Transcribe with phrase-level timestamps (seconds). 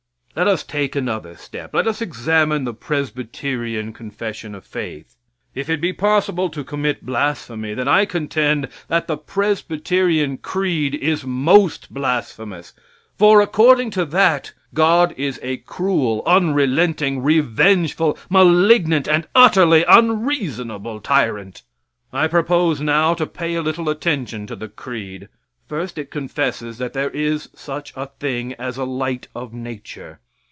[0.33, 5.17] Let us take another step; let us examine the Presbyterian confession of faith.
[5.53, 11.25] If it be possible to commit blasphemy, then I contend that the Presbyterian creed is
[11.25, 12.71] most blasphemous,
[13.17, 21.61] for, according to that, God is a cruel, unrelenting, revengeful, malignant and utterly unreasonable tyrant.
[22.13, 25.27] I propose now to pay a little attention to the creed.
[25.67, 30.19] First, it confesses that there is such a thing as a light of nature.